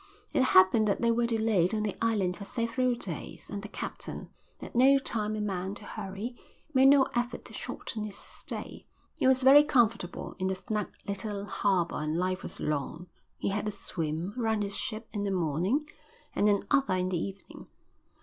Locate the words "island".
2.03-2.35